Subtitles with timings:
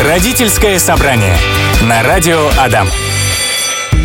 [0.00, 1.36] Родительское собрание
[1.82, 2.88] на радио Адам.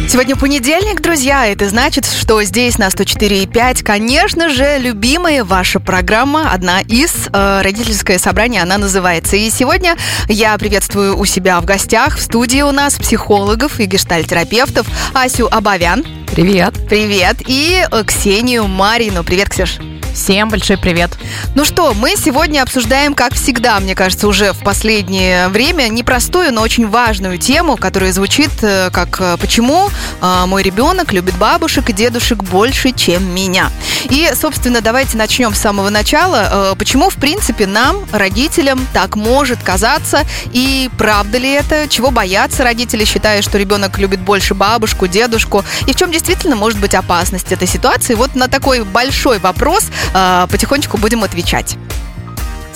[0.09, 1.46] Сегодня понедельник, друзья.
[1.46, 8.18] Это значит, что здесь на 104,5, конечно же, любимая ваша программа, одна из э, родительское
[8.18, 9.36] собрание, она называется.
[9.36, 9.95] И сегодня
[10.27, 16.04] я приветствую у себя в гостях в студии у нас психологов и гештальтерапевтов Асю Абавян.
[16.32, 16.73] Привет.
[16.89, 17.38] Привет.
[17.46, 19.23] И э, Ксению Марину.
[19.23, 19.78] Привет, Ксюш.
[20.14, 21.18] Всем большой привет.
[21.55, 26.61] Ну что, мы сегодня обсуждаем, как всегда, мне кажется, уже в последнее время непростую, но
[26.61, 29.89] очень важную тему, которая звучит э, как э, «Почему
[30.21, 33.72] э, мой ребенок любит бабушек и дедушек больше, чем меня?»
[34.10, 36.76] И, собственно, давайте начнем с самого начала.
[36.78, 40.23] Почему, в принципе, нам, родителям, так может казаться?
[40.52, 41.88] И правда ли это?
[41.88, 45.64] Чего боятся родители, считая, что ребенок любит больше бабушку, дедушку?
[45.88, 48.14] И в чем действительно может быть опасность этой ситуации?
[48.16, 51.78] Вот на такой большой вопрос э, потихонечку будем отвечать.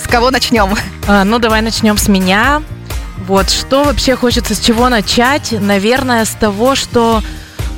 [0.02, 0.74] С кого начнем?
[1.06, 2.62] А, ну, давай начнем с меня.
[3.26, 5.52] Вот, что вообще хочется, с чего начать?
[5.52, 7.22] Наверное, с того, что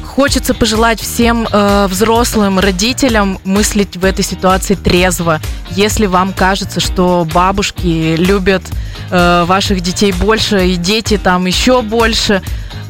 [0.04, 5.40] хочется пожелать всем э, взрослым родителям мыслить в этой ситуации трезво.
[5.70, 8.62] Если вам кажется, что бабушки любят
[9.10, 12.42] э, ваших детей больше и дети там еще больше,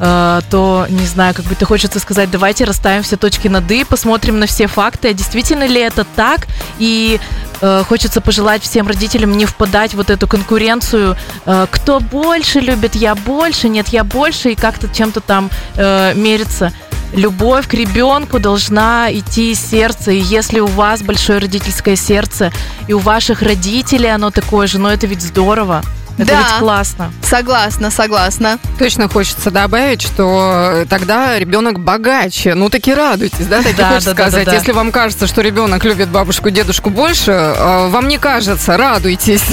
[0.03, 4.39] Э, то, не знаю, как ты хочется сказать, давайте расставим все точки над «и», посмотрим
[4.39, 6.47] на все факты, а действительно ли это так,
[6.79, 7.19] и
[7.61, 12.95] э, хочется пожелать всем родителям не впадать в вот эту конкуренцию, э, кто больше любит,
[12.95, 16.73] я больше, нет, я больше, и как-то чем-то там э, мериться
[17.13, 20.11] любовь к ребенку должна идти из сердца.
[20.11, 22.51] И если у вас большое родительское сердце,
[22.87, 25.83] и у ваших родителей оно такое же, ну это ведь здорово.
[26.21, 27.11] Это да, ведь классно.
[27.23, 28.59] Согласна, согласна.
[28.77, 32.53] Точно хочется добавить, что тогда ребенок богаче.
[32.53, 33.63] Ну таки радуйтесь, да?
[33.63, 34.45] Так да, хочется да, сказать.
[34.45, 38.19] Да, да, Если вам кажется, что ребенок любит бабушку и дедушку больше, э, вам не
[38.19, 39.43] кажется, радуйтесь.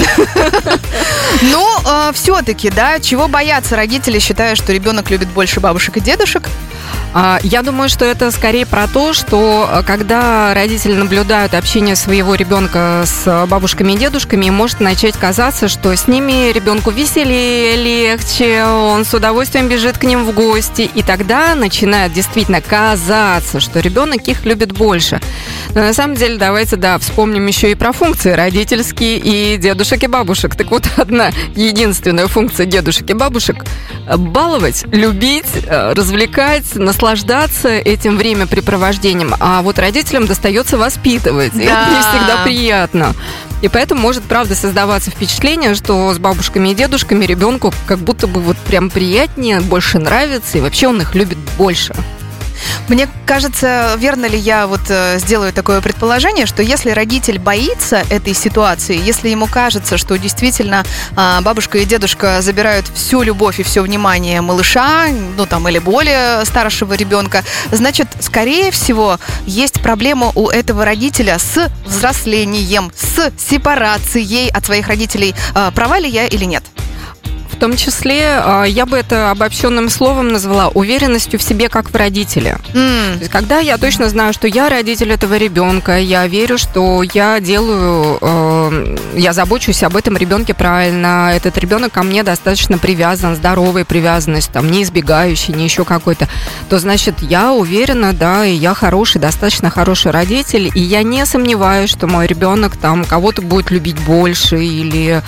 [1.41, 6.49] Ну, э, все-таки, да, чего боятся родители, считая, что ребенок любит больше бабушек и дедушек?
[7.11, 12.35] А, я думаю, что это скорее про то, что э, когда родители наблюдают общение своего
[12.35, 19.05] ребенка с бабушками и дедушками, может начать казаться, что с ними ребенку веселее, легче, он
[19.05, 24.45] с удовольствием бежит к ним в гости, и тогда начинает действительно казаться, что ребенок их
[24.45, 25.19] любит больше.
[25.73, 30.07] Но на самом деле давайте, да, вспомним еще и про функции родительские и дедушек и
[30.07, 30.55] бабушек.
[30.55, 33.65] Так вот, одна единственная функция дедушек и бабушек–
[34.17, 41.53] баловать, любить, э, развлекать, наслаждаться этим времяпрепровождением, а вот родителям достается воспитывать.
[41.53, 41.61] Да.
[41.61, 43.15] И это не всегда приятно.
[43.61, 48.41] И поэтому может, правда, создаваться впечатление, что с бабушками и дедушками ребенку как будто бы
[48.41, 51.95] вот прям приятнее, больше нравится, и вообще он их любит больше.
[52.87, 58.33] Мне кажется, верно ли я вот э, сделаю такое предположение, что если родитель боится этой
[58.33, 60.83] ситуации, если ему кажется, что действительно
[61.15, 66.43] э, бабушка и дедушка забирают всю любовь и все внимание малыша, ну там или более
[66.45, 74.65] старшего ребенка, значит, скорее всего, есть проблема у этого родителя с взрослением, с сепарацией от
[74.65, 75.35] своих родителей.
[75.53, 76.63] Э, права ли я или нет?
[77.59, 81.95] В том числе а, я бы это обобщенным словом назвала уверенностью в себе как в
[81.95, 82.57] родителе.
[82.73, 83.15] Mm.
[83.15, 87.41] То есть, когда я точно знаю, что я родитель этого ребенка, я верю, что я
[87.41, 93.83] делаю, э, я забочусь об этом ребенке правильно, этот ребенок ко мне достаточно привязан, здоровая
[93.83, 96.29] привязанность, там, не избегающий, не еще какой-то,
[96.69, 101.89] то значит я уверена, да, и я хороший, достаточно хороший родитель, и я не сомневаюсь,
[101.89, 105.21] что мой ребенок там кого-то будет любить больше или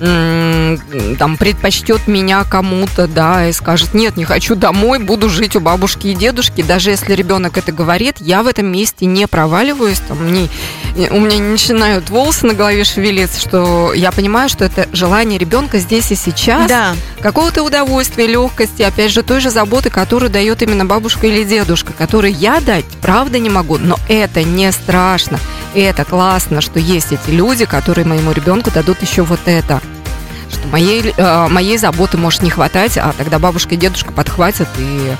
[0.00, 6.08] там предпочтет меня кому-то, да, и скажет, нет, не хочу домой, буду жить у бабушки
[6.08, 6.62] и дедушки.
[6.62, 10.48] Даже если ребенок это говорит, я в этом месте не проваливаюсь, там, не,
[11.10, 15.78] у меня не начинают волосы на голове шевелиться, что я понимаю, что это желание ребенка
[15.78, 16.94] здесь и сейчас, да.
[17.20, 22.32] какого-то удовольствия, легкости, опять же, той же заботы, которую дает именно бабушка или дедушка, которую
[22.32, 25.38] я дать, правда, не могу, но это не страшно,
[25.74, 29.80] это классно, что есть эти люди, которые моему ребенку дадут еще вот это
[30.50, 35.14] что моей, э, моей заботы может не хватать, а тогда бабушка и дедушка подхватят, и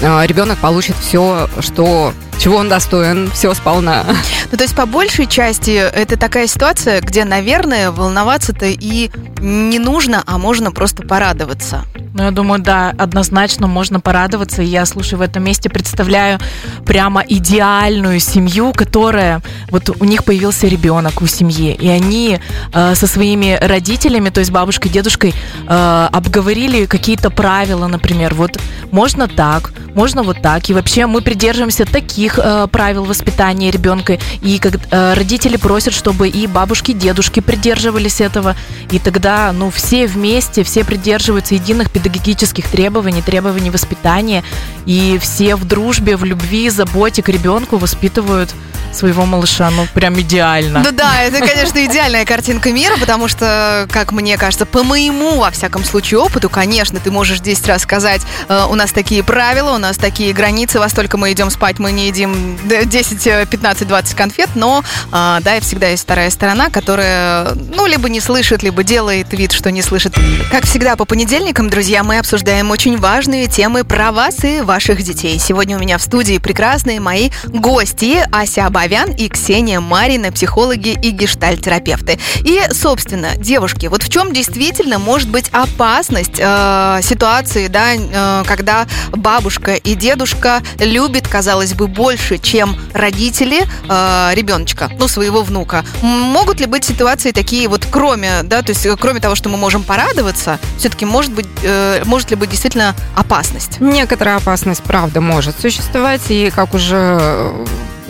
[0.00, 4.04] э, ребенок получит все, что чего он достоин, все сполна.
[4.50, 10.22] Ну, то есть, по большей части, это такая ситуация, где, наверное, волноваться-то и не нужно,
[10.26, 11.84] а можно просто порадоваться.
[12.14, 14.62] Но я думаю, да, однозначно можно порадоваться.
[14.62, 16.40] И я, слушай, в этом месте представляю
[16.84, 19.42] прямо идеальную семью, которая...
[19.70, 22.40] Вот у них появился ребенок у семьи, и они
[22.72, 25.34] э, со своими родителями, то есть бабушкой, дедушкой,
[25.68, 28.34] э, обговорили какие-то правила, например.
[28.34, 28.58] Вот
[28.90, 30.68] можно так, можно вот так.
[30.68, 34.18] И вообще мы придерживаемся таких э, правил воспитания ребенка.
[34.42, 38.56] И как э, родители просят, чтобы и бабушки, дедушки придерживались этого.
[38.90, 44.44] И тогда, ну, все вместе, все придерживаются единых педагогических требований, требований воспитания.
[44.86, 48.50] И все в дружбе, в любви, заботе к ребенку воспитывают
[48.92, 50.82] своего малыша, ну, прям идеально.
[50.82, 55.50] Да, да, это, конечно, идеальная картинка мира, потому что, как мне кажется, по моему, во
[55.50, 59.78] всяком случае, опыту, конечно, ты можешь 10 раз сказать, э, у нас такие правила, у
[59.78, 64.50] нас такие границы, во столько мы идем спать, мы не едим 10, 15, 20 конфет,
[64.54, 64.82] но,
[65.12, 69.52] э, да, и всегда есть вторая сторона, которая, ну, либо не слышит, либо делает вид,
[69.52, 70.14] что не слышит.
[70.50, 75.38] Как всегда, по понедельникам, друзья, мы обсуждаем очень важные темы про вас и ваших детей.
[75.38, 81.10] Сегодня у меня в студии прекрасные мои гости Ася Абавян и Ксения Марина, психологи и
[81.10, 82.18] гештальтерапевты.
[82.44, 88.86] И, собственно, девушки, вот в чем действительно может быть опасность э, ситуации, да, э, когда
[89.10, 95.84] бабушка и дедушка любят, казалось бы, больше, чем родители э, ребеночка, ну, своего внука.
[96.02, 99.82] Могут ли быть ситуации такие вот, кроме, да, то есть кроме того, что мы можем
[99.82, 103.80] порадоваться, все-таки может быть, э, может ли быть действительно опасность?
[103.80, 107.52] Некоторая опасность, правда, может существовать, и как уже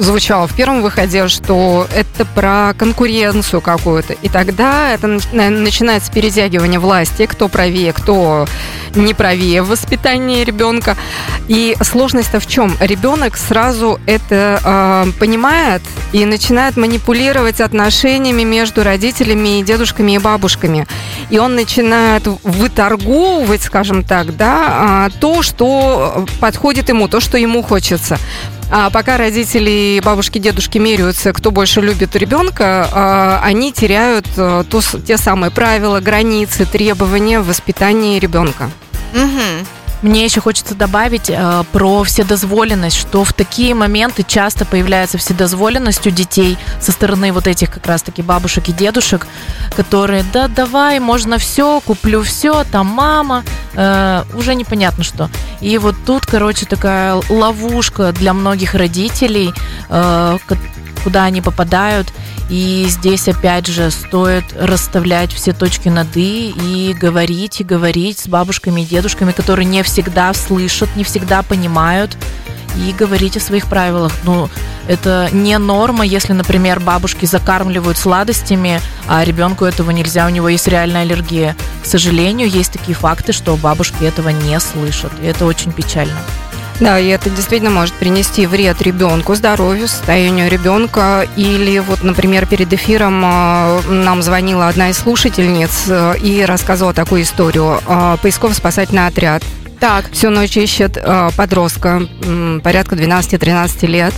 [0.00, 4.14] звучало в первом выходе, что это про конкуренцию какую-то.
[4.14, 8.47] И тогда это начинается перетягивание власти, кто правее, кто
[8.94, 10.97] не правее в воспитании ребенка.
[11.49, 12.76] И сложность-то в чем?
[12.81, 15.82] Ребенок сразу это э, понимает
[16.12, 20.87] и начинает манипулировать отношениями между родителями и дедушками и бабушками.
[21.29, 27.62] И он начинает выторговывать, скажем так, да, э, то, что подходит ему, то, что ему
[27.62, 28.19] хочется.
[28.72, 34.81] А пока родители, бабушки, дедушки меряются, кто больше любит ребенка, а, они теряют а, то,
[35.05, 38.70] те самые правила, границы, требования в воспитании ребенка.
[39.12, 39.67] Угу.
[40.02, 46.11] Мне еще хочется добавить э, про вседозволенность, что в такие моменты часто появляется вседозволенность у
[46.11, 49.26] детей со стороны вот этих как раз-таки бабушек и дедушек,
[49.76, 53.44] которые, да давай, можно все, куплю все, там мама,
[53.75, 55.29] э, уже непонятно что.
[55.61, 59.53] И вот тут, короче, такая ловушка для многих родителей,
[59.91, 60.38] э,
[61.00, 62.12] куда они попадают.
[62.49, 68.26] И здесь, опять же, стоит расставлять все точки над «и» и говорить, и говорить с
[68.26, 72.17] бабушками и дедушками, которые не всегда слышат, не всегда понимают,
[72.76, 74.12] и говорить о своих правилах.
[74.25, 74.49] Ну,
[74.88, 80.69] это не норма, если, например, бабушки закармливают сладостями, а ребенку этого нельзя, у него есть
[80.69, 81.56] реальная аллергия.
[81.82, 86.19] К сожалению, есть такие факты, что бабушки этого не слышат, и это очень печально.
[86.81, 91.29] Да, и это действительно может принести вред ребенку, здоровью, состоянию ребенка.
[91.37, 97.23] Или вот, например, перед эфиром а, нам звонила одна из слушательниц э, и рассказывала такую
[97.23, 97.81] историю.
[97.87, 99.43] А, поисково-спасательный отряд
[99.81, 100.11] так.
[100.12, 104.15] Всю ночь ищет э, подростка, э, порядка 12-13 лет,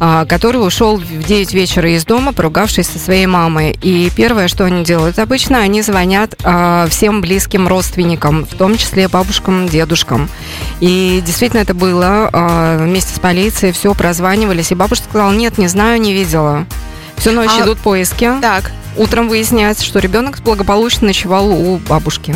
[0.00, 3.78] э, который ушел в 9 вечера из дома, поругавшись со своей мамой.
[3.80, 9.08] И первое, что они делают обычно, они звонят э, всем близким родственникам, в том числе
[9.08, 10.28] бабушкам, дедушкам.
[10.80, 12.28] И действительно это было.
[12.32, 14.72] Э, вместе с полицией все прозванивались.
[14.72, 16.66] И бабушка сказала, нет, не знаю, не видела.
[17.16, 17.62] Всю ночь а...
[17.62, 18.30] идут поиски.
[18.42, 18.72] Так.
[18.96, 22.34] Утром выясняется, что ребенок благополучно ночевал у бабушки.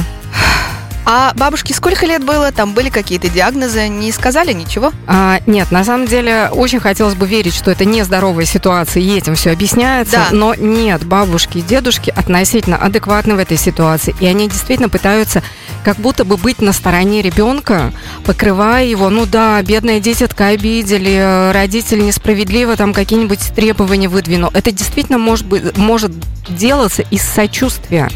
[1.12, 2.52] А бабушке сколько лет было?
[2.52, 3.88] Там были какие-то диагнозы?
[3.88, 4.92] Не сказали ничего?
[5.08, 9.34] А, нет, на самом деле очень хотелось бы верить, что это нездоровая ситуация, и этим
[9.34, 10.12] все объясняется.
[10.12, 10.28] Да.
[10.30, 14.14] Но нет, бабушки и дедушки относительно адекватны в этой ситуации.
[14.20, 15.42] И они действительно пытаются
[15.82, 17.92] как будто бы быть на стороне ребенка,
[18.24, 19.10] покрывая его.
[19.10, 24.50] Ну да, бедная дитятка обидели, родитель несправедливо там какие-нибудь требования выдвинул.
[24.54, 26.12] Это действительно может, быть, может
[26.48, 28.10] делаться из сочувствия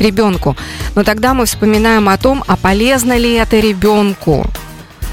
[0.00, 0.56] ребенку.
[0.94, 4.46] Но тогда мы вспоминаем о том, а полезно ли это ребенку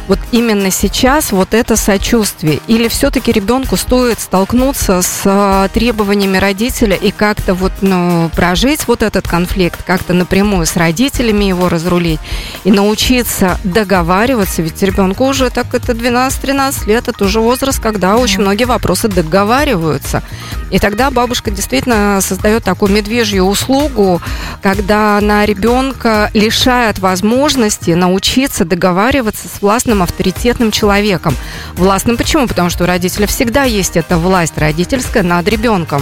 [0.07, 2.59] вот именно сейчас вот это сочувствие?
[2.67, 9.03] Или все-таки ребенку стоит столкнуться с а, требованиями родителя и как-то вот ну, прожить вот
[9.03, 12.19] этот конфликт, как-то напрямую с родителями его разрулить
[12.63, 18.41] и научиться договариваться, ведь ребенку уже так это 12-13 лет, это уже возраст, когда очень
[18.41, 20.23] многие вопросы договариваются.
[20.71, 24.21] И тогда бабушка действительно создает такую медвежью услугу,
[24.61, 31.35] когда она ребенка лишает возможности научиться договариваться с властным властным, авторитетным человеком.
[31.75, 32.47] Властным почему?
[32.47, 36.01] Потому что у родителя всегда есть эта власть родительская над ребенком.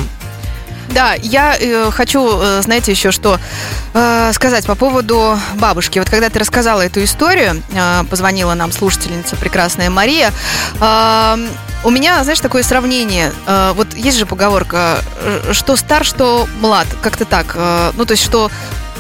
[0.90, 3.40] Да, я э, хочу, э, знаете, еще что
[3.94, 5.98] э, сказать по поводу бабушки.
[6.00, 10.32] Вот когда ты рассказала эту историю, э, позвонила нам слушательница прекрасная Мария,
[10.80, 11.48] э,
[11.84, 13.32] у меня, знаешь, такое сравнение.
[13.48, 17.56] Э, вот есть же поговорка, э, что стар, что млад, как-то так.
[17.56, 18.52] Э, ну, то есть, что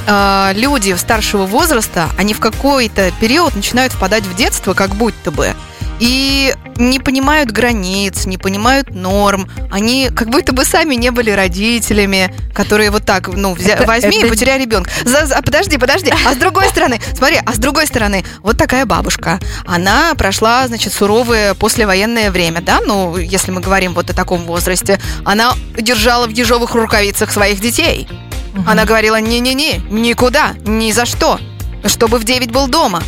[0.05, 5.53] э, люди старшего возраста, они в какой-то период начинают впадать в детство, как будто бы
[5.99, 9.49] и не понимают границ, не понимают норм.
[9.71, 13.73] Они как будто бы сами не были родителями, которые вот так, ну, взя...
[13.73, 14.27] это, возьми это...
[14.27, 14.89] и потеряй ребенка.
[15.05, 16.11] За, за, подожди, подожди.
[16.25, 19.39] А с другой стороны, смотри, а с другой стороны, вот такая бабушка.
[19.65, 24.99] Она прошла, значит, суровое послевоенное время, да, ну, если мы говорим вот о таком возрасте.
[25.23, 28.07] Она держала в ежовых рукавицах своих детей.
[28.55, 28.63] Угу.
[28.67, 31.39] Она говорила, не-не-не, никуда, ни за что,
[31.85, 33.03] чтобы в 9 был дома.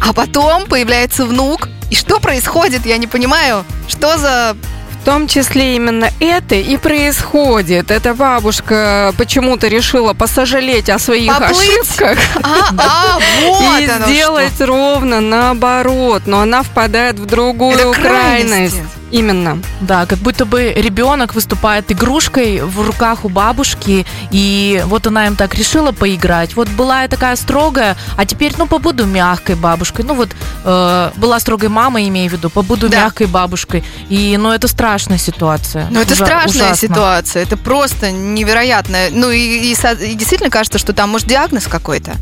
[0.00, 3.64] А потом появляется внук, и что происходит, я не понимаю.
[3.88, 4.56] Что за
[5.02, 7.90] в том числе именно это и происходит.
[7.90, 11.58] Эта бабушка почему-то решила посожалеть о своих Поплыть?
[11.58, 14.66] ошибках а, а, вот и сделать что.
[14.66, 16.22] ровно наоборот.
[16.26, 18.80] Но она впадает в другую это крайность.
[19.12, 19.58] Именно.
[19.82, 25.36] Да, как будто бы ребенок выступает игрушкой в руках у бабушки, и вот она им
[25.36, 26.56] так решила поиграть.
[26.56, 30.06] Вот была я такая строгая, а теперь, ну, побуду мягкой бабушкой.
[30.06, 30.30] Ну, вот
[30.64, 33.02] э, была строгой мамой, имею в виду, побуду да.
[33.02, 33.84] мягкой бабушкой.
[34.08, 35.88] И, ну, это страшная ситуация.
[35.90, 36.88] Ну, это Ужа- страшная ужасно.
[36.88, 38.96] ситуация, это просто невероятно.
[39.10, 42.12] Ну, и, и, и действительно кажется, что там, может, диагноз какой-то.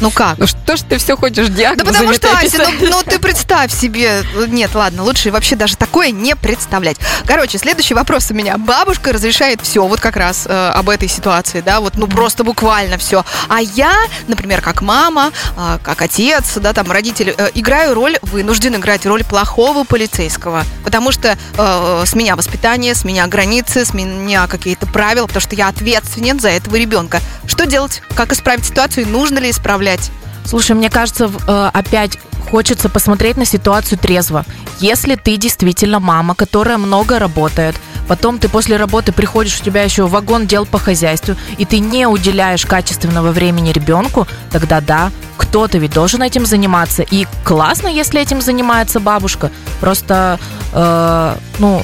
[0.00, 0.38] Ну как?
[0.38, 1.84] Ну что ж ты все хочешь диагноз?
[1.84, 4.22] Да потому что, Ася, ну, ну ты представь себе.
[4.48, 6.96] Нет, ладно, лучше вообще даже такое не представлять.
[7.26, 8.56] Короче, следующий вопрос у меня.
[8.56, 12.96] Бабушка разрешает все, вот как раз э, об этой ситуации, да, вот ну просто буквально
[12.98, 13.24] все.
[13.48, 13.94] А я,
[14.26, 19.24] например, как мама, э, как отец, да, там родители, э, играю роль, вынужден играть роль
[19.24, 25.26] плохого полицейского, потому что э, с меня воспитание, с меня границы, с меня какие-то правила,
[25.26, 27.20] потому что я ответственен за этого ребенка.
[27.46, 28.02] Что делать?
[28.14, 29.08] Как исправить ситуацию?
[29.08, 29.89] Нужно ли исправлять?
[29.90, 30.10] Гулять.
[30.44, 32.18] Слушай, мне кажется, э, опять
[32.50, 34.44] хочется посмотреть на ситуацию трезво.
[34.80, 37.76] Если ты действительно мама, которая много работает,
[38.08, 42.06] потом ты после работы приходишь, у тебя еще вагон дел по хозяйству, и ты не
[42.06, 47.02] уделяешь качественного времени ребенку, тогда да, кто-то ведь должен этим заниматься.
[47.02, 49.50] И классно, если этим занимается бабушка.
[49.80, 50.38] Просто,
[50.72, 51.82] э, ну,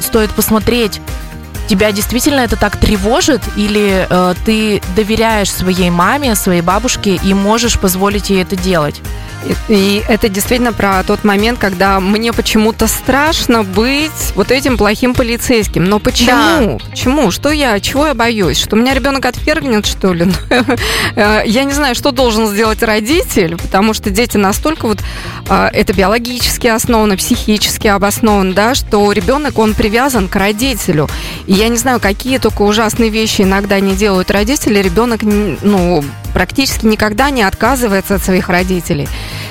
[0.00, 1.00] стоит посмотреть,
[1.66, 7.78] тебя действительно это так тревожит, или э, ты доверяешь своей маме, своей бабушке и можешь
[7.78, 9.00] позволить ей это делать?
[9.68, 15.84] И это действительно про тот момент, когда мне почему-то страшно быть вот этим плохим полицейским.
[15.84, 16.78] Но почему?
[16.78, 16.78] Да.
[16.90, 17.30] Почему?
[17.30, 17.78] Что я?
[17.80, 18.58] Чего я боюсь?
[18.58, 20.26] Что у меня ребенок отвергнет, что ли?
[21.14, 24.98] Э, я не знаю, что должен сделать родитель, потому что дети настолько вот
[25.48, 31.08] э, это биологически основано, психически обосновано, да, что ребенок, он привязан к родителю.
[31.46, 34.80] И я не знаю, какие только ужасные вещи иногда не делают родители.
[34.80, 39.08] Ребенок, ну, практически никогда не отказывается от своих родителей.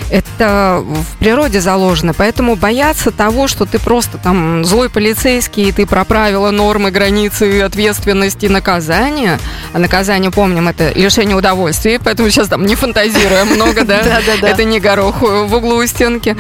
[0.09, 2.13] Это в природе заложено.
[2.13, 7.61] Поэтому бояться того, что ты просто там злой полицейский, и ты про правила, нормы, границы,
[7.61, 9.39] ответственности, наказания.
[9.73, 14.01] А наказание, помним, это лишение удовольствия, поэтому сейчас там не фантазируем много, да?
[14.41, 16.35] Это не горох в углу у стенки.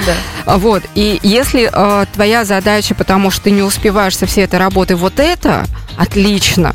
[0.45, 0.83] Вот.
[0.93, 5.19] И если э, твоя задача, потому что ты не успеваешь со всей этой работой, вот
[5.19, 5.65] это
[5.97, 6.73] отлично.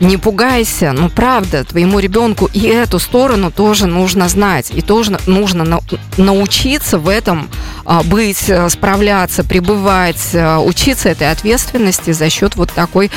[0.00, 5.64] Не пугайся, ну правда, твоему ребенку и эту сторону тоже нужно знать, и тоже нужно
[5.64, 5.80] на,
[6.18, 7.48] научиться в этом
[7.86, 13.10] а, быть, э, справляться, пребывать, а, учиться этой ответственности за счет вот такой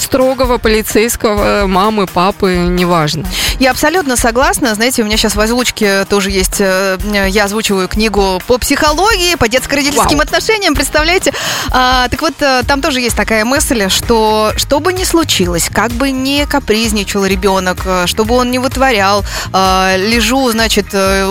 [0.00, 3.26] строгого полицейского мамы, папы, неважно.
[3.60, 4.74] Я абсолютно согласна.
[4.74, 9.48] Знаете, у меня сейчас в озвучке тоже есть, э, я озвучиваю книгу по психологии, по
[9.48, 11.32] детско-родительским отношениям, представляете?
[11.70, 15.90] А, так вот, э, там тоже есть такая мысль, что что бы ни случилось, как
[15.92, 20.86] бы не капризничал ребенок, э, чтобы он не вытворял, лежу, значит,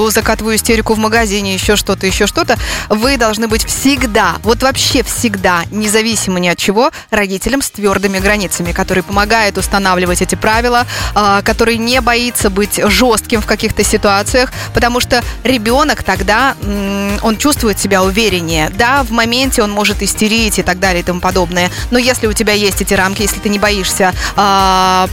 [0.09, 2.57] закатываю истерику в магазине, еще что-то, еще что-то,
[2.89, 8.58] вы должны быть всегда, вот вообще всегда, независимо ни от чего, родителям с твердыми границами
[8.59, 10.85] границами, который помогает устанавливать эти правила,
[11.15, 16.55] а, который не боится быть жестким в каких-то ситуациях, потому что ребенок тогда,
[17.21, 18.69] он чувствует себя увереннее.
[18.77, 22.33] Да, в моменте он может истерить и так далее и тому подобное, но если у
[22.33, 25.07] тебя есть эти рамки, если ты не боишься а,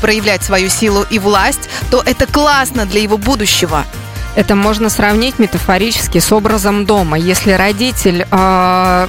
[0.00, 3.84] проявлять свою силу и власть, то это классно для его будущего.
[4.36, 7.18] Это можно сравнить метафорически с образом дома.
[7.18, 9.06] Если родитель э,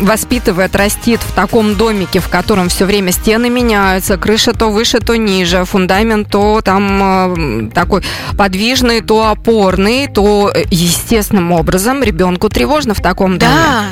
[0.00, 5.16] воспитывает, растит в таком домике, в котором все время стены меняются, крыша то выше, то
[5.16, 8.02] ниже, фундамент то там э, такой
[8.36, 13.52] подвижный, то опорный, то э, естественным образом ребенку тревожно в таком доме.
[13.52, 13.84] Да.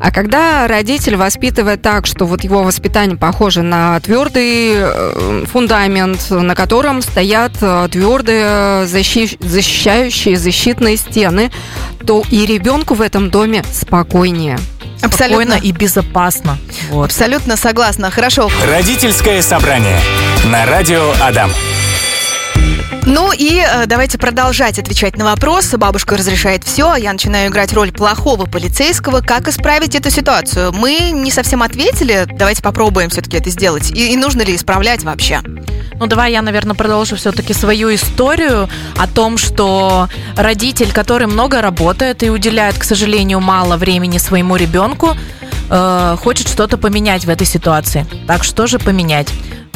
[0.00, 6.56] А когда родитель воспитывает так, что вот его воспитание похоже на твердый э, фундамент, на
[6.56, 11.50] котором стоят э, твердые защи- защищающие защитные стены,
[12.06, 14.58] то и ребенку в этом доме спокойнее.
[14.98, 16.58] Спокойно и безопасно.
[16.90, 17.06] Вот.
[17.06, 18.10] Абсолютно согласна.
[18.10, 18.50] Хорошо.
[18.66, 19.98] Родительское собрание
[20.44, 21.50] на радио Адам.
[23.04, 25.76] Ну и э, давайте продолжать отвечать на вопросы.
[25.76, 29.20] Бабушка разрешает все, а я начинаю играть роль плохого полицейского.
[29.20, 30.72] Как исправить эту ситуацию?
[30.72, 32.26] Мы не совсем ответили.
[32.32, 33.90] Давайте попробуем все-таки это сделать.
[33.90, 35.40] И, и нужно ли исправлять вообще?
[36.02, 42.24] Ну, давай я, наверное, продолжу все-таки свою историю о том, что родитель, который много работает
[42.24, 45.16] и уделяет, к сожалению, мало времени своему ребенку,
[45.70, 48.04] э, хочет что-то поменять в этой ситуации.
[48.26, 49.28] Так что же поменять?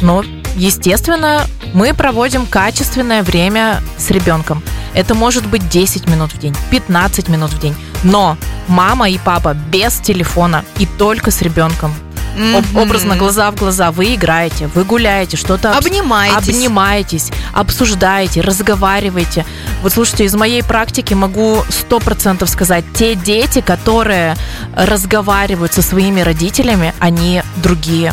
[0.03, 0.25] Ну,
[0.57, 4.65] естественно, мы проводим качественное время с ребенком.
[4.95, 7.77] Это может быть 10 минут в день, 15 минут в день.
[8.03, 11.95] Но мама и папа без телефона и только с ребенком.
[12.37, 12.77] Мгм.
[12.77, 13.91] образно глаза в глаза.
[13.91, 16.49] Вы играете, вы гуляете, что-то обс- Обнимаетесь.
[16.49, 19.45] обнимаетесь, обсуждаете, разговариваете.
[19.83, 24.37] Вот слушайте, из моей практики могу сто процентов сказать, те дети, которые
[24.77, 28.13] разговаривают со своими родителями, они другие.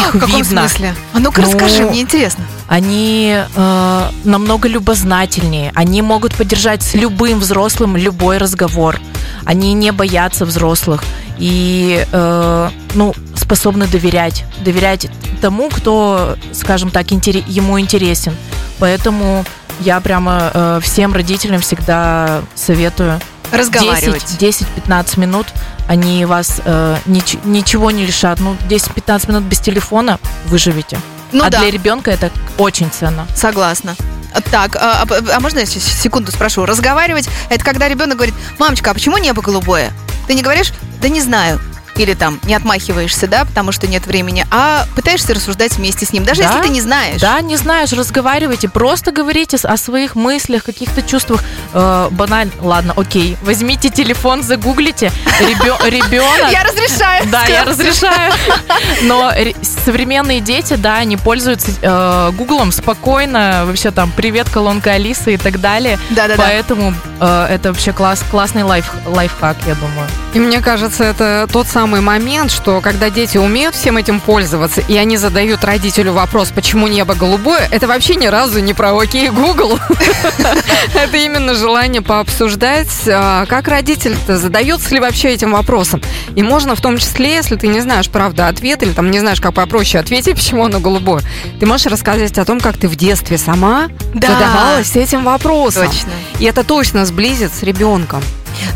[0.00, 0.68] Их В каком видно.
[0.68, 0.94] смысле?
[1.12, 2.44] А ну-ка Ну, расскажи, мне интересно.
[2.66, 5.70] Они э, намного любознательнее.
[5.76, 8.98] Они могут поддержать с любым взрослым любой разговор.
[9.44, 11.04] Они не боятся взрослых
[11.38, 13.14] и э, ну,
[13.50, 14.44] способны доверять.
[14.60, 15.06] Доверять
[15.40, 18.36] тому, кто, скажем так, интере- ему интересен.
[18.80, 19.44] Поэтому
[19.80, 23.20] я прямо э, всем родителям всегда советую
[23.52, 24.24] Разговаривать.
[24.40, 25.46] 10-15 минут
[25.86, 28.40] они вас э, нич- ничего не лишат.
[28.40, 30.98] Ну, 10-15 минут без телефона выживете.
[31.30, 33.26] Ну а да, для ребенка это очень ценно.
[33.36, 33.94] согласна.
[34.34, 36.66] А, Так, а, а- а можно я секунду спрошу?
[36.66, 39.92] Разговаривать это когда ребенок говорит: мамочка, а почему небо голубое?
[40.26, 41.60] Ты не говоришь, да не знаю.
[41.96, 46.24] Или там не отмахиваешься, да, потому что нет времени, а пытаешься рассуждать вместе с ним,
[46.24, 47.20] даже Да, если ты не знаешь.
[47.20, 51.42] Да, не знаешь, разговаривайте, просто говорите о своих мыслях, каких-то чувствах.
[51.72, 55.10] Э, банально, ладно, окей, возьмите телефон, загуглите.
[55.40, 56.50] Ребенок.
[56.52, 57.26] Я разрешаю.
[57.30, 58.32] Да, я разрешаю.
[59.02, 65.34] Но ре- современные дети, да, они пользуются э, Гуглом спокойно, вообще там привет, колонка Алисы
[65.34, 65.98] и так далее.
[66.10, 66.42] Да-да-да.
[66.42, 70.08] Поэтому э, это вообще класс, классный лайф, лайфхак, я думаю.
[70.34, 74.96] И мне кажется, это тот самый момент, что когда дети умеют всем этим пользоваться, и
[74.96, 79.78] они задают родителю вопрос, почему небо голубое, это вообще ни разу не про окей, Google.
[80.94, 86.02] Это именно желание пообсуждать, а, как родитель-то задается ли вообще этим вопросом.
[86.34, 89.40] И можно в том числе, если ты не знаешь, правда, ответ, или там не знаешь,
[89.40, 91.22] как попроще ответить, почему оно голубое,
[91.60, 94.28] ты можешь рассказать о том, как ты в детстве сама Да.
[94.28, 95.86] задавалась этим вопросом.
[95.86, 96.10] Точно.
[96.38, 98.22] И это точно сблизит с ребенком.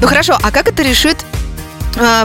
[0.00, 1.16] Ну хорошо, а как это решит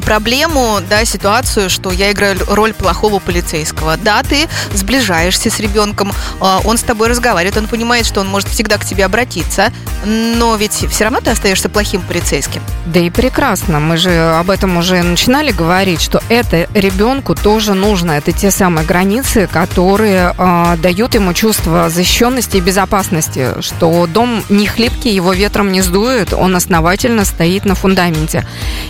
[0.06, 3.98] проблему, да, ситуацию, что я играю роль плохого полицейского.
[3.98, 8.48] Да, ты сближаешься с ребенком, э, он с тобой разговаривает, он понимает, что он может
[8.50, 9.72] всегда к тебе обратиться,
[10.06, 12.62] но ведь все равно ты остаешься плохим полицейским.
[12.86, 13.80] Да и прекрасно.
[13.80, 18.12] Мы же об этом уже начинали говорить, что это ребенку тоже нужно.
[18.12, 24.68] Это те самые границы, которые э, дают ему чувство защищенности и безопасности, что дом не
[24.68, 28.46] хлипкий, его ветром не сдует, он основательно стоит на фундаменте.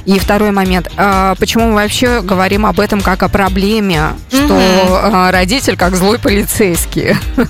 [0.05, 0.74] И второй момент.
[0.83, 6.19] Э, почему мы вообще говорим об этом как о проблеме, что э, родитель как злой
[6.19, 7.15] полицейский?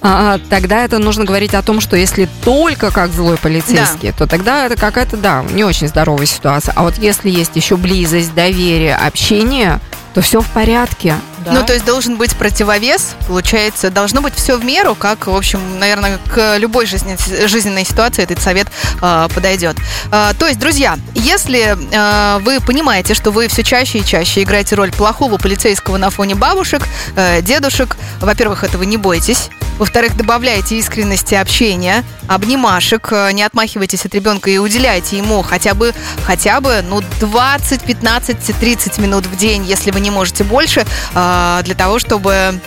[0.00, 4.66] А, Тогда это нужно говорить о том, что если только как злой полицейский, то тогда
[4.66, 6.72] это какая-то, да, не очень здоровая ситуация.
[6.76, 9.80] А вот если есть еще близость, доверие, общение,
[10.14, 11.16] то все в порядке.
[11.44, 11.52] Да.
[11.52, 15.60] Ну, то есть должен быть противовес, получается, должно быть все в меру, как, в общем,
[15.78, 18.68] наверное, к любой жизни- жизненной ситуации этот совет
[19.00, 19.76] э, подойдет.
[20.10, 24.74] Э, то есть, друзья, если э, вы понимаете, что вы все чаще и чаще играете
[24.74, 26.82] роль плохого полицейского на фоне бабушек,
[27.16, 29.50] э, дедушек, во-первых, этого не бойтесь.
[29.78, 35.94] Во-вторых, добавляйте искренности общения, обнимашек, э, не отмахивайтесь от ребенка и уделяйте ему хотя бы,
[36.24, 40.80] хотя бы, ну, 20, 15, 30 минут в день, если вы не можете больше,
[41.14, 41.27] э,
[41.64, 42.60] для того, чтобы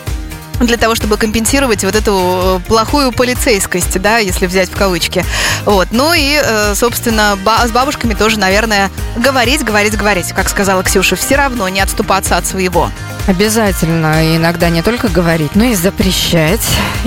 [0.60, 5.26] для того, чтобы компенсировать вот эту э, плохую полицейскость, да, если взять в кавычки.
[5.66, 5.88] Вот.
[5.92, 10.32] Ну и, э, собственно, с бабушками тоже, наверное, говорить, говорить, говорить.
[10.34, 12.90] Как сказала Ксюша, все равно не отступаться от своего.
[13.32, 16.60] Обязательно иногда не только говорить, но и запрещать,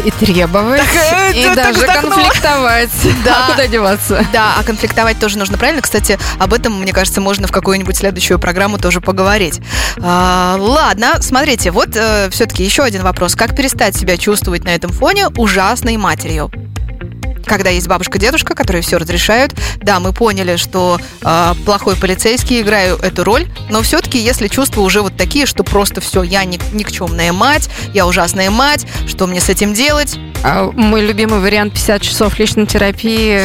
[0.03, 2.89] и требовать, Так, и это даже так, конфликтовать.
[3.25, 3.45] Да.
[3.45, 4.27] А куда деваться?
[4.33, 5.83] Да, а конфликтовать тоже нужно правильно.
[5.83, 9.61] Кстати, об этом, мне кажется, можно в какую-нибудь следующую программу тоже поговорить.
[10.01, 13.35] А, ладно, смотрите, вот все-таки еще один вопрос.
[13.35, 16.51] Как перестать себя чувствовать на этом фоне ужасной матерью?
[17.45, 19.55] Когда есть бабушка-дедушка, которые все разрешают.
[19.77, 25.03] Да, мы поняли, что э, плохой полицейский играю эту роль, но все-таки, если чувства уже
[25.03, 29.49] вот такие, что просто все, я ни- никчемная мать, я ужасная мать, что мне с
[29.49, 30.17] этим делать?
[30.43, 33.41] А мой любимый вариант 50 часов личной терапии.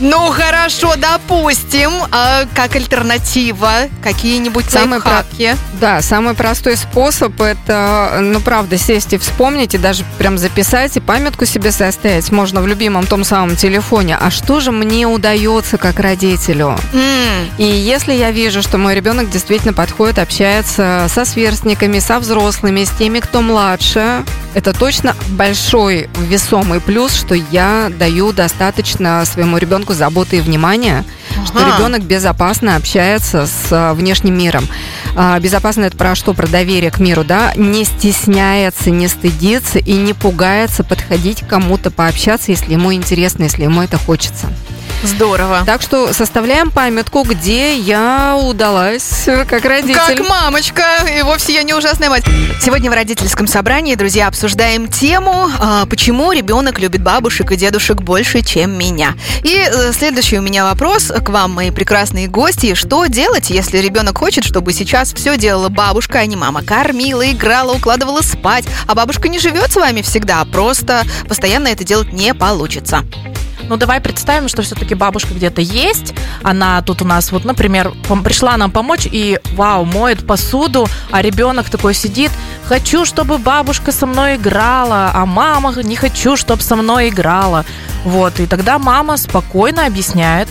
[0.00, 5.56] Ну хорошо, допустим, а как альтернатива какие-нибудь Самый про- лайфхаки.
[5.80, 11.00] Да, самый простой способ это, ну правда, сесть и вспомнить, и даже прям записать, и
[11.00, 12.30] памятку себе составить.
[12.30, 14.18] Можно в любимом том самом телефоне.
[14.20, 16.76] А что же мне удается как родителю?
[16.92, 22.84] М, И если я вижу, что мой ребенок действительно подходит, общается со сверстниками, со взрослыми,
[22.84, 29.85] с теми, кто младше, это точно большой весомый плюс, что я даю достаточно своему ребенку
[29.94, 31.04] заботы и внимания,
[31.46, 31.76] что Ага.
[31.76, 34.66] ребенок безопасно общается с а, внешним миром.
[35.14, 36.34] А, Безопасно это про что?
[36.34, 37.52] Про доверие к миру, да?
[37.56, 43.64] Не стесняется, не стыдится и не пугается подходить к кому-то пообщаться, если ему интересно, если
[43.64, 44.46] ему это хочется.
[45.02, 45.62] Здорово.
[45.66, 49.94] Так что составляем памятку, где я удалась как родитель.
[49.94, 50.82] Как мамочка,
[51.18, 52.24] и вовсе я не ужасная мать.
[52.60, 58.42] Сегодня в родительском собрании, друзья, обсуждаем тему, а, почему ребенок любит бабушек и дедушек больше,
[58.42, 59.14] чем меня.
[59.42, 62.74] И э, следующий у меня вопрос к вам, мои прекрасные гости.
[62.74, 66.62] Что делать, если ребенок хочет, чтобы сейчас все делала бабушка, а не мама?
[66.62, 72.12] Кормила, играла, укладывала спать, а бабушка не живет с вами всегда, просто постоянно это делать
[72.12, 73.04] не получится.
[73.68, 76.14] Ну, давай представим, что все-таки бабушка где-то есть.
[76.42, 77.92] Она тут у нас, вот, например,
[78.24, 82.30] пришла нам помочь и, вау, моет посуду, а ребенок такой сидит.
[82.64, 87.64] Хочу, чтобы бабушка со мной играла, а мама не хочу, чтобы со мной играла.
[88.04, 90.48] Вот, и тогда мама спокойно объясняет.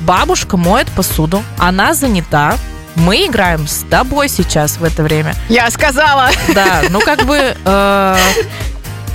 [0.00, 2.56] Бабушка моет посуду, она занята,
[2.96, 5.34] мы играем с тобой сейчас в это время.
[5.48, 6.30] Я сказала!
[6.54, 8.16] Да, ну как бы э,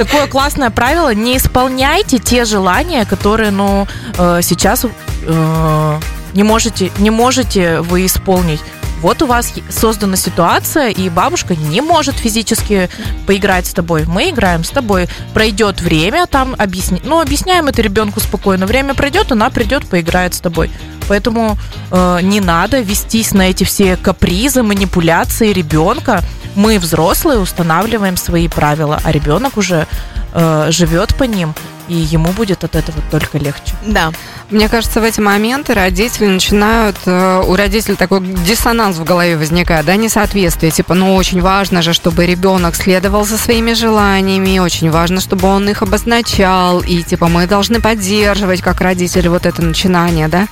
[0.05, 3.87] такое классное правило, не исполняйте те желания, которые, ну,
[4.17, 5.99] э, сейчас э,
[6.33, 8.61] не можете, не можете вы исполнить.
[9.01, 12.89] Вот у вас создана ситуация, и бабушка не может физически
[13.27, 14.05] поиграть с тобой.
[14.05, 15.07] Мы играем с тобой.
[15.33, 17.01] Пройдет время, там объясни...
[17.03, 18.65] Ну, объясняем это ребенку спокойно.
[18.65, 20.71] Время пройдет, она придет, поиграет с тобой.
[21.07, 21.57] Поэтому
[21.91, 26.23] э, не надо вестись на эти все капризы, манипуляции ребенка.
[26.55, 29.87] Мы, взрослые, устанавливаем свои правила, а ребенок уже
[30.33, 31.53] э, живет по ним,
[31.91, 33.73] и ему будет от этого только легче.
[33.85, 34.11] Да.
[34.49, 39.85] Мне кажется, в эти моменты родители начинают, э, у родителей такой диссонанс в голове возникает,
[39.85, 40.71] да, несоответствие.
[40.71, 45.67] Типа, ну, очень важно же, чтобы ребенок следовал за своими желаниями, очень важно, чтобы он
[45.67, 50.47] их обозначал, и, типа, мы должны поддерживать, как родители, вот это начинание, да.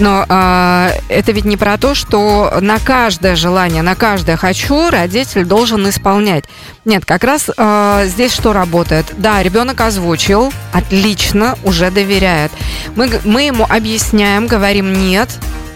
[0.00, 5.46] Но э, это ведь не про то, что на каждое желание, на каждое хочу родитель
[5.46, 6.44] должен исполнять.
[6.84, 9.06] Нет, как раз э, здесь что работает?
[9.16, 12.52] Да, ребенок озвучил, отлично, уже доверяет.
[12.94, 15.30] Мы, мы ему объясняем, говорим нет,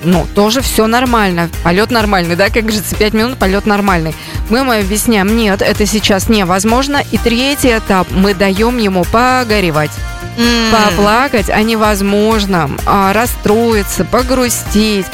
[0.04, 1.48] ну, тоже все нормально.
[1.64, 4.14] Полет нормальный, да, как говорится, 5 минут полет нормальный.
[4.50, 7.02] Мы ему объясняем, нет, это сейчас невозможно.
[7.10, 9.90] И третий этап, мы даем ему погоревать.
[10.36, 10.72] М.
[10.72, 15.06] Поплакать о невозможном, а, расстроиться, погрустить.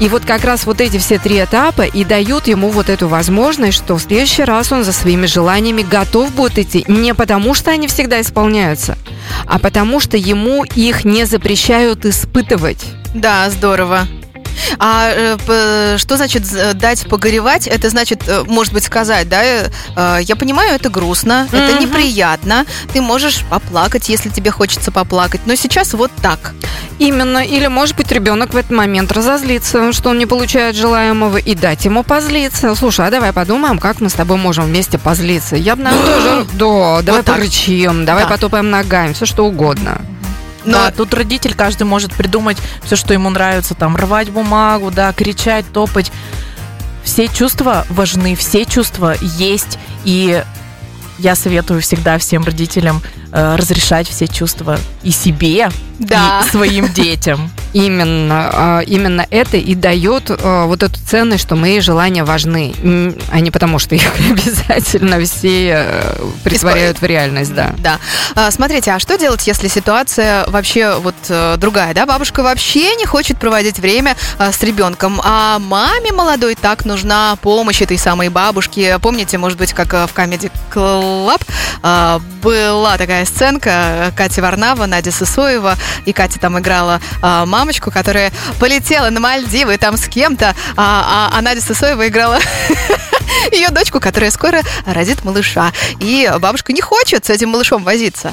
[0.00, 3.76] И вот как раз вот эти все три этапа и дают ему вот эту возможность,
[3.76, 6.84] что в следующий раз он за своими желаниями готов будет идти.
[6.88, 8.96] Не потому, что они всегда исполняются,
[9.46, 12.82] а потому, что ему их не запрещают испытывать.
[13.14, 14.08] Да, здорово.
[14.78, 16.44] А э, что значит
[16.78, 17.66] дать погоревать?
[17.66, 21.80] Это значит, э, может быть, сказать, да, э, э, я понимаю, это грустно, это Мгм.
[21.82, 26.52] неприятно, ты можешь поплакать, если тебе хочется поплакать, но сейчас вот так.
[26.98, 27.38] Именно.
[27.38, 31.84] Или, может быть, ребенок в этот момент разозлится, что он не получает желаемого, и дать
[31.86, 32.74] ему позлиться.
[32.74, 35.56] Слушай, а давай подумаем, как мы с тобой можем вместе позлиться.
[35.56, 36.46] Я бы, наверное, тоже...
[36.52, 37.36] Да, давай так.
[37.36, 38.30] порычим, давай Да.
[38.30, 40.00] потопаем ногами, все что угодно.
[40.64, 45.12] Но Да, тут родитель каждый может придумать все, что ему нравится, там рвать бумагу, да,
[45.12, 46.12] кричать, топать.
[47.02, 50.42] Все чувства важны, все чувства есть, и
[51.18, 55.70] я советую всегда всем родителям э, разрешать все чувства и себе,
[56.00, 56.42] Да.
[56.44, 57.50] и своим детям.
[57.72, 62.74] именно, а, именно это и дает а, вот эту ценность, что мои желания важны,
[63.30, 67.74] а не потому, что их обязательно все э, притворяют в реальность, да.
[67.78, 67.98] Да.
[68.34, 72.06] А, смотрите, а что делать, если ситуация вообще вот э, другая, да?
[72.06, 77.98] Бабушка вообще не хочет проводить время с ребенком, а маме молодой так нужна помощь этой
[77.98, 78.96] самой бабушки.
[79.02, 81.40] Помните, может быть, как э, в Comedy Club
[82.42, 89.10] была такая сценка Катя Варнава, Надя Сысоева, и Катя там играла маму, мамочку, которая полетела
[89.10, 92.38] на Мальдивы там с кем-то, а, а, а Надя Сысоева играла
[93.52, 95.70] ее дочку, которая скоро родит малыша.
[96.00, 98.32] И бабушка не хочет с этим малышом возиться.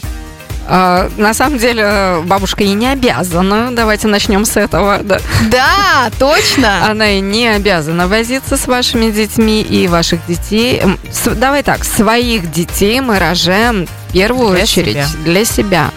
[0.69, 3.69] А, на самом деле бабушка и не обязана.
[3.75, 4.99] Давайте начнем с этого.
[5.03, 5.19] Да,
[5.51, 6.85] да точно.
[6.89, 10.81] Она и не обязана возиться с вашими детьми и ваших детей.
[11.25, 15.23] Давай так, своих детей мы рожаем первую для очередь себя.
[15.23, 15.91] для себя.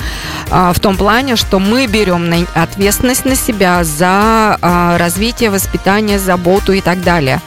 [0.51, 6.73] А, в том плане, что мы берем ответственность на себя за а, развитие, воспитание, заботу
[6.73, 7.41] и так далее.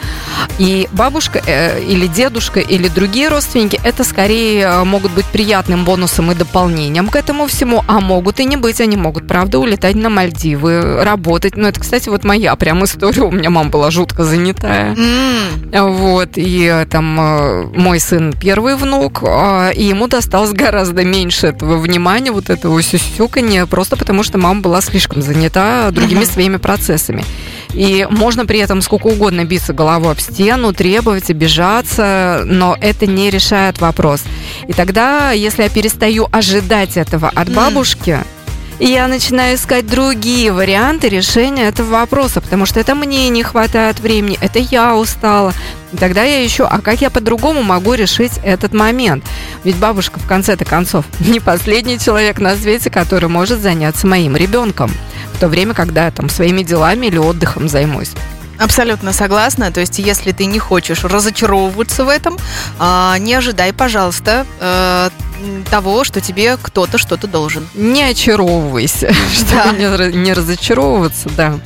[0.59, 6.31] И бабушка э, или дедушка или другие родственники это скорее э, могут быть приятным бонусом
[6.31, 8.79] и дополнением к этому всему, а могут и не быть.
[8.81, 11.57] Они могут, правда, улетать на Мальдивы, работать.
[11.57, 13.21] Ну, это, кстати, вот моя прям история.
[13.23, 14.93] У меня мама была жутко занятая.
[14.93, 15.89] Mm.
[15.89, 16.29] Вот.
[16.35, 22.31] И э, там мой сын первый внук, а, и ему досталось гораздо меньше этого внимания,
[22.31, 27.23] вот этого сюсюканья, просто потому что мама была слишком занята другими своими процессами.
[27.73, 33.29] И можно при этом сколько угодно биться головой об стену, требовать, обижаться, но это не
[33.29, 34.23] решает вопрос.
[34.67, 38.19] И тогда, если я перестаю ожидать этого от бабушки,
[38.85, 44.37] я начинаю искать другие варианты решения этого вопроса, потому что это мне не хватает времени,
[44.41, 45.53] это я устала.
[45.93, 49.23] И тогда я ищу, а как я по-другому могу решить этот момент?
[49.63, 54.91] Ведь бабушка, в конце-то концов, не последний человек на свете, который может заняться моим ребенком
[55.33, 58.11] в то время, когда я там своими делами или отдыхом займусь.
[58.59, 59.71] Абсолютно согласна.
[59.71, 62.37] То есть, если ты не хочешь разочаровываться в этом,
[62.79, 65.09] а, не ожидай, пожалуйста, э,
[65.69, 67.67] того, что тебе кто-то что-то должен.
[67.73, 71.59] Не очаровывайся, чтобы не разочаровываться, да.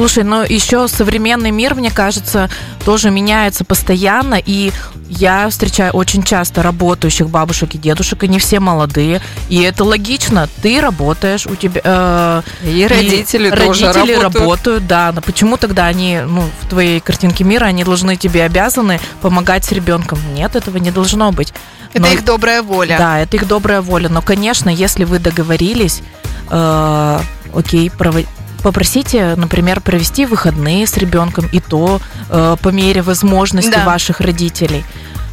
[0.00, 2.48] Слушай, но еще современный мир, мне кажется,
[2.86, 4.72] тоже меняется постоянно, и
[5.10, 10.48] я встречаю очень часто работающих бабушек и дедушек, и не все молодые, и это логично.
[10.62, 14.34] Ты работаешь, у тебя э, и родители и тоже родители работают.
[14.40, 15.12] работают, да.
[15.12, 19.72] Но почему тогда они, ну, в твоей картинке мира, они должны тебе обязаны помогать с
[19.72, 20.18] ребенком?
[20.34, 21.52] Нет, этого не должно быть.
[21.92, 22.96] Это но, их добрая воля.
[22.96, 24.08] Да, это их добрая воля.
[24.08, 26.00] Но, конечно, если вы договорились,
[26.48, 27.20] э,
[27.52, 28.28] окей, проводить
[28.60, 33.84] попросите, например, провести выходные с ребенком, и то э, по мере возможности да.
[33.84, 34.84] ваших родителей.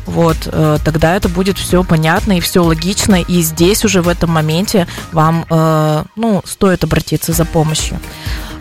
[0.05, 4.31] Вот, э, тогда это будет все понятно и все логично, и здесь уже в этом
[4.31, 7.99] моменте вам, э, ну, стоит обратиться за помощью.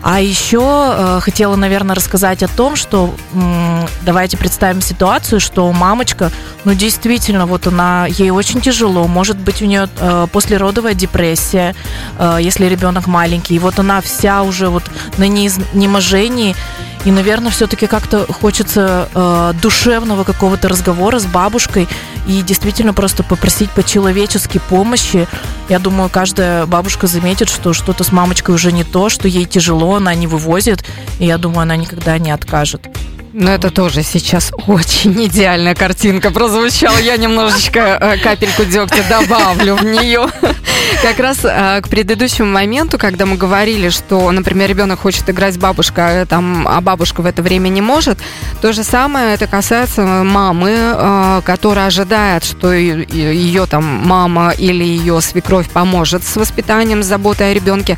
[0.09, 6.31] А еще э, хотела, наверное, рассказать о том, что м, давайте представим ситуацию, что мамочка,
[6.63, 11.75] ну действительно, вот она, ей очень тяжело, может быть у нее э, послеродовая депрессия,
[12.17, 14.83] э, если ребенок маленький, и вот она вся уже вот
[15.17, 16.55] на неизнеможении,
[17.07, 21.87] и, наверное, все-таки как-то хочется э, душевного какого-то разговора с бабушкой
[22.27, 25.25] и действительно просто попросить по-человечески помощи.
[25.69, 29.95] Я думаю, каждая бабушка заметит, что что-то с мамочкой уже не то, что ей тяжело,
[29.95, 30.83] она не вывозит,
[31.19, 32.89] и я думаю, она никогда не откажет.
[33.33, 36.97] Но это тоже сейчас очень идеальная картинка прозвучала.
[36.97, 40.27] Я немножечко э, капельку дегтя добавлю в нее.
[41.01, 45.57] Как раз э, к предыдущему моменту, когда мы говорили, что, например, ребенок хочет играть с
[45.57, 48.17] бабушкой, а, там, а бабушка в это время не может,
[48.61, 55.19] то же самое это касается мамы, э, которая ожидает, что ее там мама или ее
[55.21, 57.97] свекровь поможет с воспитанием, с заботой о ребенке.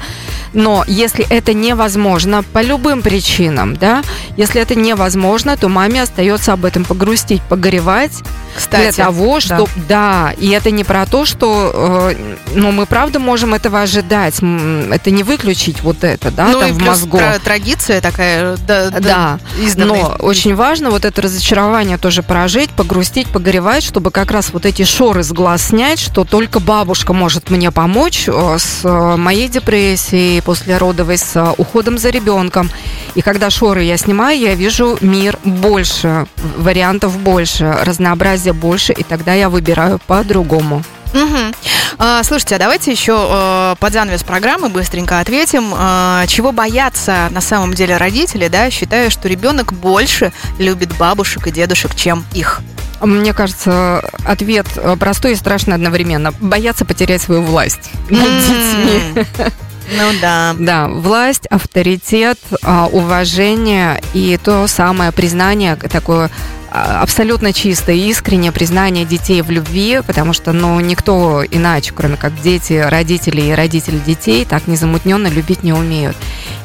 [0.54, 4.02] Но если это невозможно по любым причинам, да,
[4.36, 5.19] если это невозможно,
[5.60, 8.12] то маме остается об этом погрустить, погоревать
[8.56, 10.30] Кстати, для того, что да.
[10.30, 15.12] да, и это не про то, что, э, ну, мы правда можем этого ожидать, это
[15.12, 17.18] не выключить вот это, да, ну, там и в мозгу.
[17.18, 19.40] Про традиция такая, да, да, да.
[19.76, 24.84] но очень важно вот это разочарование тоже прожить, погрустить, погоревать, чтобы как раз вот эти
[24.84, 30.42] шоры с глаз снять, что только бабушка может мне помочь э, с э, моей депрессией,
[30.42, 32.70] после родовой с э, уходом за ребенком.
[33.16, 39.34] И когда шоры я снимаю, я вижу мир больше, вариантов больше, разнообразия больше, и тогда
[39.34, 40.84] я выбираю по-другому.
[41.14, 41.54] Угу.
[41.98, 47.42] А, слушайте, а давайте еще э, под занавес программы быстренько ответим, э, чего боятся на
[47.42, 52.62] самом деле родители, да, считая, что ребенок больше любит бабушек и дедушек, чем их.
[53.02, 56.32] Мне кажется, ответ э, простой и страшный одновременно.
[56.40, 59.26] Боятся потерять свою власть над детьми.
[59.92, 60.56] Ну да.
[60.58, 66.30] Да, власть, авторитет, а, уважение и то самое признание такое
[66.72, 72.40] а, абсолютно чистое, искреннее признание детей в любви, потому что, ну, никто иначе, кроме как
[72.42, 76.16] дети, родители и родители детей, так незамутненно любить не умеют.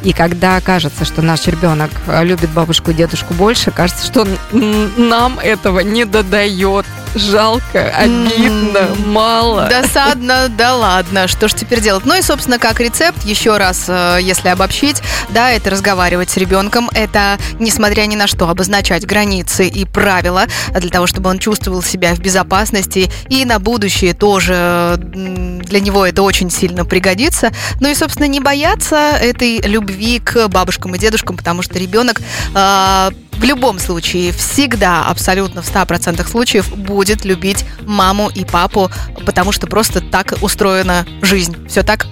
[0.02, 1.90] И когда кажется, что наш ребенок
[2.22, 9.06] любит бабушку и дедушку больше, кажется, что нам этого не додает жалко, обидно, mm.
[9.06, 9.68] мало.
[9.68, 12.04] Досадно, да ладно, что ж теперь делать?
[12.04, 16.90] Ну и, собственно, как рецепт, еще раз, э, если обобщить, да, это разговаривать с ребенком,
[16.92, 22.14] это, несмотря ни на что, обозначать границы и правила для того, чтобы он чувствовал себя
[22.14, 27.50] в безопасности, и на будущее тоже для него это очень сильно пригодится.
[27.80, 32.20] Ну и, собственно, не бояться этой любви к бабушкам и дедушкам, потому что ребенок
[32.54, 38.90] э, в любом случае всегда, абсолютно в 100% случаев будет любить маму и папу,
[39.26, 41.66] потому что просто так устроена жизнь.
[41.68, 42.06] Все так?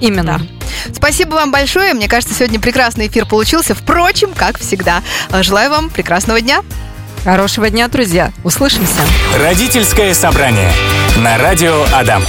[0.00, 0.38] Именно.
[0.38, 0.94] Да.
[0.94, 1.94] Спасибо вам большое.
[1.94, 3.74] Мне кажется, сегодня прекрасный эфир получился.
[3.74, 5.02] Впрочем, как всегда.
[5.42, 6.62] Желаю вам прекрасного дня.
[7.24, 8.32] Хорошего дня, друзья.
[8.44, 9.00] Услышимся.
[9.42, 10.72] Родительское собрание
[11.16, 12.22] на радио Адам.